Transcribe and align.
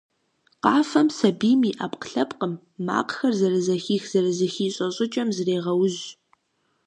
Къафэм 0.63 1.07
сабийм 1.17 1.61
и 1.69 1.71
Ӏэпкълъэпкъым, 1.77 2.53
макъхэр 2.87 3.33
зэрызэхих-зэрызыхищӀэ 3.39 4.87
щӀыкӀэм 4.95 5.29
зрегъэужь. 5.35 6.01